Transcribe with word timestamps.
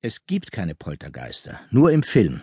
Es 0.00 0.26
gibt 0.26 0.52
keine 0.52 0.76
Poltergeister, 0.76 1.58
nur 1.72 1.90
im 1.90 2.04
Film. 2.04 2.40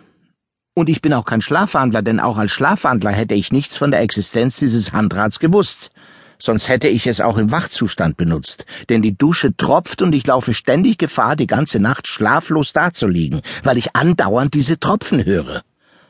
Und 0.74 0.90
ich 0.90 1.00
bin 1.00 1.14
auch 1.14 1.24
kein 1.24 1.40
Schlafwandler, 1.40 2.02
denn 2.02 2.20
auch 2.20 2.36
als 2.36 2.52
Schlafwandler 2.52 3.12
hätte 3.12 3.34
ich 3.34 3.50
nichts 3.50 3.78
von 3.78 3.90
der 3.90 4.02
Existenz 4.02 4.56
dieses 4.56 4.92
Handrads 4.92 5.40
gewusst. 5.40 5.90
Sonst 6.38 6.68
hätte 6.68 6.88
ich 6.88 7.06
es 7.06 7.22
auch 7.22 7.38
im 7.38 7.50
Wachzustand 7.50 8.18
benutzt, 8.18 8.66
denn 8.90 9.00
die 9.00 9.16
Dusche 9.16 9.56
tropft 9.56 10.02
und 10.02 10.14
ich 10.14 10.26
laufe 10.26 10.52
ständig 10.52 10.98
Gefahr, 10.98 11.34
die 11.34 11.46
ganze 11.46 11.80
Nacht 11.80 12.08
schlaflos 12.08 12.74
dazuliegen, 12.74 13.40
weil 13.62 13.78
ich 13.78 13.96
andauernd 13.96 14.52
diese 14.52 14.78
Tropfen 14.78 15.24
höre. 15.24 15.62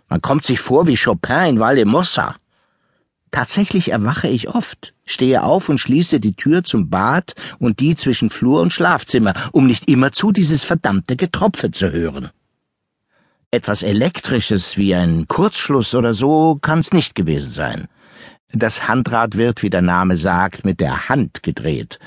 Man 0.08 0.22
kommt 0.22 0.44
sich 0.44 0.58
vor 0.58 0.88
wie 0.88 0.96
Chopin 0.96 1.50
in 1.50 1.60
Valdemossa. 1.60 2.34
Tatsächlich 3.30 3.92
erwache 3.92 4.26
ich 4.26 4.48
oft, 4.48 4.94
stehe 5.07 5.43
auf 5.43 5.68
und 5.68 5.79
schließe 5.79 6.20
die 6.20 6.34
Tür 6.34 6.64
zum 6.64 6.91
Bad 6.91 7.34
und 7.59 7.80
die 7.80 7.96
zwischen 7.96 8.30
Flur 8.30 8.61
und 8.61 8.73
Schlafzimmer, 8.73 9.32
um 9.52 9.66
nicht 9.66 9.88
immerzu 9.88 10.32
dieses 10.32 10.64
verdammte 10.64 11.16
Getropfe 11.16 11.70
zu 11.70 11.91
hören. 11.93 12.30
Etwas 13.51 13.82
Elektrisches 13.82 14.77
wie 14.77 14.95
ein 14.95 15.29
Kurzschluss 15.29 15.95
oder 15.95 16.12
so 16.12 16.59
kann's 16.60 16.92
nicht 16.92 17.15
gewesen 17.15 17.51
sein. 17.51 17.88
Das 18.52 18.88
Handrad 18.88 19.37
wird, 19.37 19.62
wie 19.62 19.70
der 19.70 19.82
Name 19.82 20.16
sagt, 20.16 20.65
mit 20.65 20.80
der 20.80 21.09
Hand 21.09 21.43
gedreht. 21.43 21.98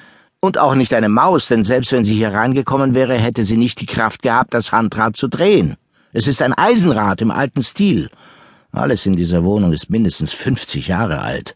Und 0.41 0.57
auch 0.57 0.75
nicht 0.75 0.93
eine 0.93 1.09
Maus, 1.09 1.47
denn 1.47 1.63
selbst 1.63 1.91
wenn 1.91 2.03
sie 2.03 2.15
hier 2.15 2.33
reingekommen 2.33 2.93
wäre, 2.93 3.15
hätte 3.15 3.43
sie 3.43 3.57
nicht 3.57 3.81
die 3.81 3.85
Kraft 3.85 4.21
gehabt, 4.21 4.53
das 4.53 4.71
Handrad 4.71 5.15
zu 5.15 5.27
drehen. 5.27 5.75
Es 6.11 6.27
ist 6.27 6.41
ein 6.41 6.53
Eisenrad 6.53 7.21
im 7.21 7.31
alten 7.31 7.61
Stil, 7.61 8.09
alles 8.71 9.05
in 9.05 9.15
dieser 9.15 9.43
Wohnung 9.43 9.73
ist 9.73 9.89
mindestens 9.89 10.31
50 10.31 10.87
Jahre 10.87 11.21
alt. 11.21 11.55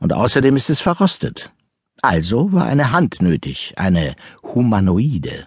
Und 0.00 0.12
außerdem 0.12 0.56
ist 0.56 0.70
es 0.70 0.80
verrostet. 0.80 1.52
Also 2.02 2.52
war 2.52 2.66
eine 2.66 2.92
Hand 2.92 3.22
nötig, 3.22 3.74
eine 3.76 4.14
humanoide. 4.42 5.46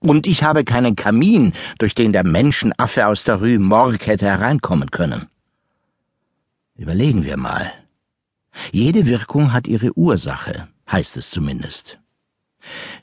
Und 0.00 0.26
ich 0.26 0.42
habe 0.42 0.64
keinen 0.64 0.96
Kamin, 0.96 1.54
durch 1.78 1.94
den 1.94 2.12
der 2.12 2.24
Menschenaffe 2.24 3.06
aus 3.06 3.24
der 3.24 3.36
Rue 3.36 3.58
Morgue 3.58 4.04
hätte 4.04 4.26
hereinkommen 4.26 4.90
können. 4.90 5.28
Überlegen 6.76 7.24
wir 7.24 7.36
mal. 7.36 7.72
Jede 8.72 9.06
Wirkung 9.06 9.52
hat 9.52 9.66
ihre 9.66 9.96
Ursache, 9.96 10.68
heißt 10.90 11.16
es 11.16 11.30
zumindest. 11.30 11.98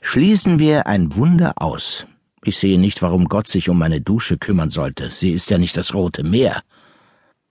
Schließen 0.00 0.58
wir 0.58 0.86
ein 0.86 1.14
Wunder 1.16 1.54
aus. 1.56 2.06
Ich 2.44 2.58
sehe 2.58 2.78
nicht, 2.78 3.02
warum 3.02 3.28
Gott 3.28 3.48
sich 3.48 3.68
um 3.68 3.78
meine 3.78 4.00
Dusche 4.00 4.38
kümmern 4.38 4.70
sollte. 4.70 5.10
Sie 5.10 5.32
ist 5.32 5.50
ja 5.50 5.58
nicht 5.58 5.76
das 5.76 5.94
Rote 5.94 6.22
Meer. 6.24 6.62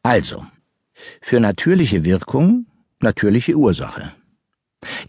Also, 0.03 0.45
für 1.21 1.39
natürliche 1.39 2.05
Wirkung 2.05 2.67
natürliche 3.03 3.55
Ursache. 3.55 4.13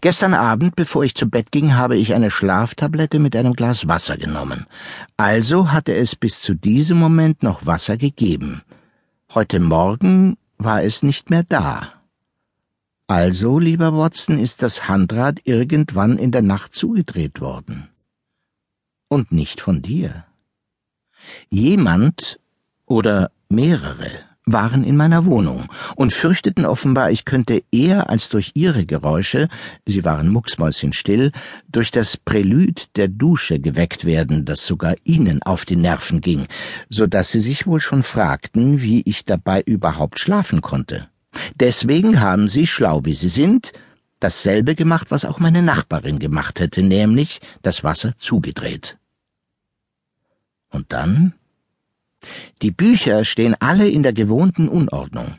Gestern 0.01 0.33
Abend, 0.33 0.75
bevor 0.75 1.03
ich 1.03 1.15
zu 1.15 1.29
Bett 1.29 1.51
ging, 1.51 1.75
habe 1.75 1.97
ich 1.97 2.13
eine 2.13 2.29
Schlaftablette 2.29 3.19
mit 3.19 3.35
einem 3.35 3.53
Glas 3.53 3.87
Wasser 3.87 4.17
genommen. 4.17 4.67
Also 5.17 5.71
hatte 5.71 5.95
es 5.95 6.15
bis 6.15 6.41
zu 6.41 6.53
diesem 6.53 6.97
Moment 6.97 7.41
noch 7.41 7.65
Wasser 7.65 7.97
gegeben. 7.97 8.61
Heute 9.33 9.59
Morgen 9.59 10.37
war 10.57 10.83
es 10.83 11.01
nicht 11.01 11.29
mehr 11.29 11.43
da. 11.43 11.93
Also, 13.07 13.59
lieber 13.59 13.97
Watson, 13.97 14.39
ist 14.39 14.61
das 14.61 14.87
Handrad 14.87 15.41
irgendwann 15.43 16.17
in 16.17 16.31
der 16.31 16.41
Nacht 16.41 16.73
zugedreht 16.73 17.41
worden. 17.41 17.89
Und 19.07 19.31
nicht 19.31 19.59
von 19.59 19.81
dir. 19.81 20.25
Jemand 21.49 22.39
oder 22.85 23.31
mehrere 23.49 24.09
waren 24.45 24.83
in 24.83 24.97
meiner 24.97 25.25
Wohnung 25.25 25.69
und 25.95 26.13
fürchteten 26.13 26.65
offenbar, 26.65 27.11
ich 27.11 27.25
könnte 27.25 27.63
eher 27.71 28.09
als 28.09 28.29
durch 28.29 28.51
ihre 28.55 28.85
Geräusche, 28.85 29.47
sie 29.85 30.03
waren 30.03 30.29
mucksmäuschenstill, 30.29 31.31
durch 31.67 31.91
das 31.91 32.17
Prälud 32.17 32.89
der 32.95 33.07
Dusche 33.07 33.59
geweckt 33.59 34.05
werden, 34.05 34.45
das 34.45 34.65
sogar 34.65 34.95
ihnen 35.03 35.41
auf 35.43 35.65
die 35.65 35.75
Nerven 35.75 36.21
ging, 36.21 36.47
so 36.89 37.07
dass 37.07 37.31
sie 37.31 37.39
sich 37.39 37.67
wohl 37.67 37.79
schon 37.79 38.03
fragten, 38.03 38.81
wie 38.81 39.01
ich 39.05 39.25
dabei 39.25 39.61
überhaupt 39.61 40.19
schlafen 40.19 40.61
konnte. 40.61 41.07
Deswegen 41.55 42.19
haben 42.19 42.47
sie, 42.47 42.67
schlau 42.67 43.01
wie 43.05 43.15
sie 43.15 43.29
sind, 43.29 43.73
dasselbe 44.19 44.75
gemacht, 44.75 45.07
was 45.09 45.25
auch 45.25 45.39
meine 45.39 45.61
Nachbarin 45.61 46.19
gemacht 46.19 46.59
hätte, 46.59 46.83
nämlich 46.83 47.39
das 47.61 47.83
Wasser 47.83 48.13
zugedreht. 48.19 48.97
Und 50.69 50.91
dann 50.91 51.33
die 52.61 52.71
Bücher 52.71 53.25
stehen 53.25 53.55
alle 53.59 53.87
in 53.89 54.03
der 54.03 54.13
gewohnten 54.13 54.67
Unordnung. 54.67 55.35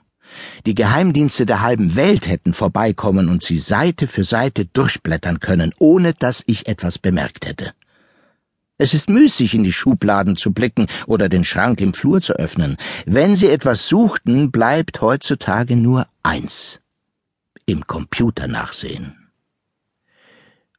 Die 0.67 0.75
Geheimdienste 0.75 1.47
der 1.47 1.63
halben 1.63 1.95
Welt 1.95 2.27
hätten 2.27 2.55
vorbeikommen 2.55 3.29
und 3.29 3.43
sie 3.43 3.59
Seite 3.59 4.07
für 4.07 4.25
Seite 4.25 4.67
durchblättern 4.67 5.41
können, 5.41 5.73
ohne 5.79 6.15
dass 6.15 6.43
ich 6.47 6.67
etwas 6.67 6.99
bemerkt 6.99 7.47
hätte. 7.47 7.73
Es 8.77 8.93
ist 8.93 9.09
müßig, 9.09 9.55
in 9.55 9.63
die 9.63 9.73
Schubladen 9.73 10.37
zu 10.37 10.53
blicken 10.53 10.89
oder 11.07 11.29
den 11.29 11.45
Schrank 11.45 11.81
im 11.81 11.95
Flur 11.95 12.21
zu 12.21 12.33
öffnen. 12.33 12.77
Wenn 13.07 13.37
Sie 13.37 13.49
etwas 13.49 13.87
suchten, 13.87 14.51
bleibt 14.51 15.01
heutzutage 15.01 15.77
nur 15.77 16.09
eins. 16.25 16.81
Im 17.67 17.87
Computer 17.87 18.49
nachsehen. 18.49 19.15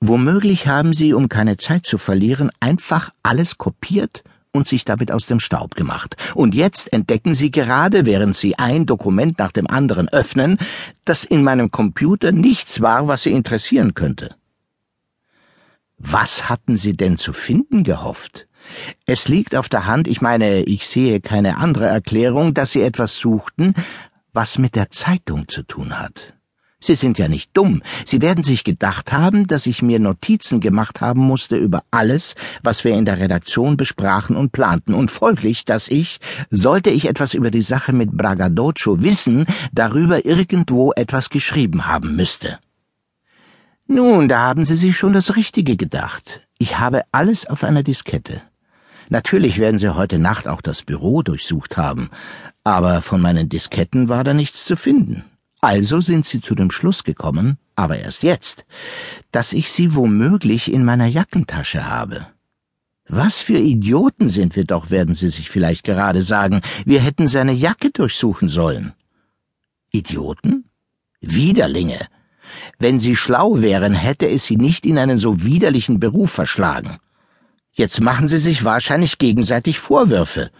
Womöglich 0.01 0.67
haben 0.67 0.93
Sie, 0.93 1.13
um 1.13 1.29
keine 1.29 1.55
Zeit 1.55 1.85
zu 1.85 1.97
verlieren, 1.97 2.51
einfach 2.59 3.11
alles 3.23 3.57
kopiert 3.57 4.23
und 4.55 4.67
sich 4.67 4.85
damit 4.85 5.11
aus 5.11 5.27
dem 5.27 5.39
Staub 5.39 5.75
gemacht. 5.75 6.15
Und 6.33 6.55
jetzt 6.55 6.91
entdecken 6.91 7.35
Sie 7.35 7.51
gerade, 7.51 8.05
während 8.05 8.35
Sie 8.35 8.57
ein 8.57 8.85
Dokument 8.85 9.37
nach 9.37 9.51
dem 9.51 9.67
anderen 9.67 10.09
öffnen, 10.09 10.57
dass 11.03 11.23
in 11.23 11.43
meinem 11.43 11.69
Computer 11.69 12.31
nichts 12.31 12.81
war, 12.81 13.07
was 13.07 13.23
Sie 13.23 13.31
interessieren 13.31 13.93
könnte. 13.93 14.35
Was 15.97 16.49
hatten 16.49 16.77
Sie 16.77 16.95
denn 16.97 17.17
zu 17.17 17.33
finden 17.33 17.83
gehofft? 17.83 18.47
Es 19.05 19.27
liegt 19.27 19.55
auf 19.55 19.69
der 19.69 19.85
Hand, 19.85 20.07
ich 20.07 20.21
meine, 20.21 20.63
ich 20.63 20.87
sehe 20.87 21.21
keine 21.21 21.57
andere 21.57 21.85
Erklärung, 21.85 22.53
dass 22.53 22.71
Sie 22.71 22.81
etwas 22.81 23.19
suchten, 23.19 23.73
was 24.33 24.57
mit 24.57 24.75
der 24.75 24.89
Zeitung 24.89 25.47
zu 25.47 25.63
tun 25.63 25.99
hat. 25.99 26.33
Sie 26.79 26.95
sind 26.95 27.17
ja 27.17 27.27
nicht 27.27 27.51
dumm. 27.53 27.81
Sie 28.05 28.21
werden 28.21 28.43
sich 28.43 28.63
gedacht 28.63 29.11
haben, 29.11 29.47
dass 29.47 29.65
ich 29.65 29.81
mir 29.81 29.99
Notizen 29.99 30.59
gemacht 30.59 31.01
haben 31.01 31.21
musste 31.21 31.55
über 31.55 31.83
alles, 31.89 32.35
was 32.61 32.83
wir 32.83 32.93
in 32.93 33.05
der 33.05 33.19
Redaktion 33.19 33.77
besprachen 33.77 34.35
und 34.35 34.51
planten, 34.51 34.93
und 34.93 35.09
folglich, 35.09 35.65
dass 35.65 35.87
ich, 35.87 36.19
sollte 36.49 36.89
ich 36.89 37.07
etwas 37.07 37.33
über 37.33 37.49
die 37.49 37.61
Sache 37.61 37.93
mit 37.93 38.11
Bragadocio 38.11 39.01
wissen, 39.01 39.45
darüber 39.71 40.25
irgendwo 40.25 40.91
etwas 40.93 41.29
geschrieben 41.29 41.87
haben 41.87 42.15
müsste. 42.15 42.59
Nun, 43.87 44.27
da 44.27 44.39
haben 44.39 44.65
Sie 44.65 44.75
sich 44.75 44.97
schon 44.97 45.13
das 45.13 45.35
Richtige 45.35 45.77
gedacht. 45.77 46.41
Ich 46.57 46.79
habe 46.79 47.03
alles 47.11 47.45
auf 47.45 47.63
einer 47.63 47.83
Diskette. 47.83 48.41
Natürlich 49.09 49.59
werden 49.59 49.77
Sie 49.77 49.95
heute 49.95 50.17
Nacht 50.17 50.47
auch 50.47 50.61
das 50.61 50.81
Büro 50.81 51.21
durchsucht 51.21 51.77
haben, 51.77 52.09
aber 52.63 53.01
von 53.01 53.21
meinen 53.21 53.47
Disketten 53.49 54.09
war 54.09 54.23
da 54.23 54.33
nichts 54.33 54.65
zu 54.65 54.75
finden. 54.75 55.23
Also 55.65 55.99
sind 55.99 56.27
sie 56.27 56.41
zu 56.41 56.53
dem 56.53 56.69
Schluss 56.69 57.03
gekommen, 57.03 57.57
aber 57.75 57.97
erst 57.97 58.21
jetzt, 58.21 58.65
dass 59.31 59.51
ich 59.51 59.71
sie 59.71 59.95
womöglich 59.95 60.71
in 60.71 60.85
meiner 60.85 61.07
Jackentasche 61.07 61.89
habe. 61.89 62.27
Was 63.07 63.39
für 63.39 63.57
Idioten 63.57 64.29
sind 64.29 64.55
wir 64.55 64.65
doch, 64.65 64.91
werden 64.91 65.15
Sie 65.15 65.29
sich 65.29 65.49
vielleicht 65.49 65.83
gerade 65.83 66.21
sagen. 66.21 66.61
Wir 66.85 66.99
hätten 66.99 67.27
seine 67.27 67.51
Jacke 67.51 67.89
durchsuchen 67.89 68.47
sollen. 68.47 68.93
Idioten? 69.89 70.65
Widerlinge. 71.19 72.09
Wenn 72.77 72.99
sie 72.99 73.15
schlau 73.15 73.59
wären, 73.59 73.95
hätte 73.95 74.29
es 74.29 74.45
sie 74.45 74.57
nicht 74.57 74.85
in 74.85 74.99
einen 74.99 75.17
so 75.17 75.43
widerlichen 75.43 75.99
Beruf 75.99 76.29
verschlagen. 76.29 76.99
Jetzt 77.71 78.01
machen 78.01 78.27
sie 78.27 78.37
sich 78.37 78.63
wahrscheinlich 78.63 79.17
gegenseitig 79.17 79.79
Vorwürfe. 79.79 80.51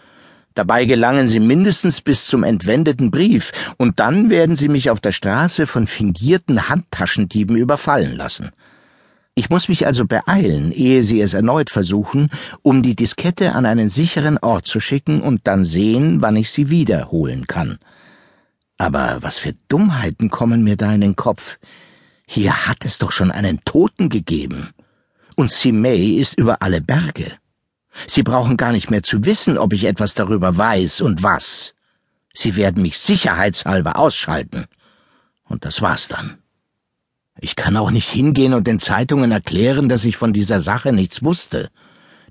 Dabei 0.55 0.85
gelangen 0.85 1.27
sie 1.27 1.41
mindestens 1.41 1.99
bis 1.99 2.25
zum 2.25 2.43
entwendeten 2.43 3.11
Brief, 3.11 3.51
und 3.77 3.99
dann 3.99 4.29
werden 4.29 4.55
sie 4.55 4.69
mich 4.69 4.89
auf 4.89 5.01
der 5.01 5.11
Straße 5.11 5.67
von 5.67 5.85
fingierten 5.85 6.69
Handtaschendieben 6.69 7.57
überfallen 7.57 8.16
lassen. 8.16 8.51
Ich 9.35 9.49
muss 9.49 9.67
mich 9.67 9.85
also 9.85 10.05
beeilen, 10.05 10.71
ehe 10.71 11.03
sie 11.03 11.19
es 11.19 11.33
erneut 11.33 11.69
versuchen, 11.69 12.29
um 12.61 12.83
die 12.83 12.95
Diskette 12.95 13.53
an 13.53 13.66
einen 13.66 13.90
sicheren 13.90 14.37
Ort 14.37 14.66
zu 14.66 14.79
schicken 14.79 15.22
und 15.22 15.41
dann 15.43 15.66
sehen, 15.66 16.22
wann 16.22 16.37
ich 16.37 16.49
sie 16.52 16.69
wiederholen 16.69 17.46
kann. 17.46 17.78
Aber 18.78 19.17
was 19.19 19.37
für 19.37 19.53
Dummheiten 19.67 20.29
kommen 20.29 20.63
mir 20.63 20.78
da 20.78 20.93
in 20.93 21.02
den 21.02 21.17
Kopf? 21.17 21.57
Hier 22.25 22.66
hat 22.66 22.85
es 22.85 22.97
doch 22.97 23.11
schon 23.11 23.29
einen 23.29 23.59
Toten 23.66 24.07
gegeben. 24.07 24.69
Und 25.35 25.52
Simei 25.52 25.97
ist 25.97 26.37
über 26.37 26.61
alle 26.61 26.79
Berge. 26.79 27.34
Sie 28.07 28.23
brauchen 28.23 28.57
gar 28.57 28.71
nicht 28.71 28.89
mehr 28.89 29.03
zu 29.03 29.25
wissen, 29.25 29.57
ob 29.57 29.73
ich 29.73 29.85
etwas 29.85 30.13
darüber 30.13 30.55
weiß 30.57 31.01
und 31.01 31.23
was. 31.23 31.73
Sie 32.33 32.55
werden 32.55 32.81
mich 32.81 32.99
sicherheitshalber 32.99 33.97
ausschalten. 33.97 34.65
Und 35.47 35.65
das 35.65 35.81
war's 35.81 36.07
dann. 36.07 36.37
Ich 37.39 37.55
kann 37.55 37.77
auch 37.77 37.91
nicht 37.91 38.09
hingehen 38.09 38.53
und 38.53 38.67
den 38.67 38.79
Zeitungen 38.79 39.31
erklären, 39.31 39.89
dass 39.89 40.05
ich 40.05 40.17
von 40.17 40.33
dieser 40.33 40.61
Sache 40.61 40.93
nichts 40.93 41.23
wusste. 41.23 41.69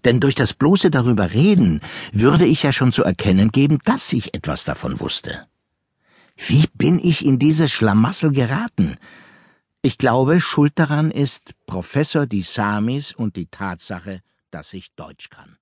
Denn 0.04 0.20
durch 0.20 0.34
das 0.34 0.52
bloße 0.52 0.90
darüber 0.90 1.32
reden 1.32 1.80
würde 2.12 2.46
ich 2.46 2.62
ja 2.62 2.72
schon 2.72 2.92
zu 2.92 3.04
erkennen 3.04 3.50
geben, 3.50 3.78
dass 3.84 4.12
ich 4.12 4.34
etwas 4.34 4.64
davon 4.64 5.00
wusste. 5.00 5.46
Wie 6.36 6.66
bin 6.74 6.98
ich 6.98 7.24
in 7.24 7.38
dieses 7.38 7.72
Schlamassel 7.72 8.32
geraten? 8.32 8.96
Ich 9.82 9.98
glaube, 9.98 10.40
schuld 10.40 10.72
daran 10.76 11.10
ist 11.10 11.52
Professor 11.66 12.26
Di 12.26 12.42
Samis 12.42 13.12
und 13.12 13.36
die 13.36 13.46
Tatsache, 13.46 14.20
dass 14.54 14.72
ich 14.72 14.94
Deutsch 14.94 15.30
kann. 15.30 15.58